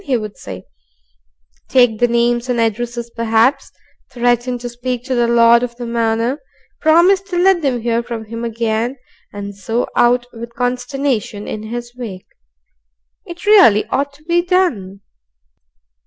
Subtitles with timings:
[0.05, 0.65] he would say;
[1.69, 3.71] take the names and addresses perhaps,
[4.11, 6.41] threaten to speak to the Lord of the Manor,
[6.79, 8.97] promise to let them hear from him again,
[9.31, 12.25] and so out with consternation in his wake.
[13.27, 15.01] It really ought to be done.